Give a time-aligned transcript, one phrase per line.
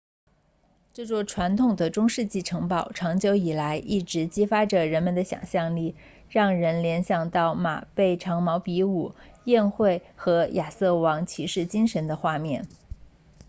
[0.93, 5.95] 这座传统的中世纪城堡长久以来一直激发着人们的想象力
[6.27, 12.67] 让人联想到马背长矛比武宴会和亚瑟王骑士精神的画面